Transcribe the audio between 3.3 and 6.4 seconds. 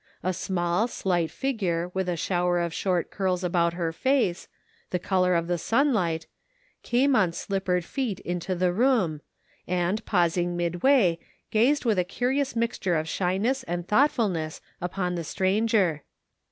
about her face, the color of the sunlight,